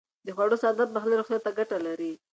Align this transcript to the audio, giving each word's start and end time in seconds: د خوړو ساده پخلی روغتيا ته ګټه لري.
د 0.25 0.27
خوړو 0.35 0.57
ساده 0.63 0.85
پخلی 0.95 1.15
روغتيا 1.19 1.39
ته 1.45 1.51
ګټه 1.59 1.77
لري. 1.87 2.13